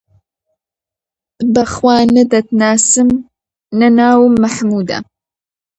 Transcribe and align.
بەخوا 1.53 1.97
نە 2.15 2.23
دەتناسم، 2.31 3.09
نە 3.79 3.87
ناوم 3.97 4.33
مەحموودە 4.43 4.97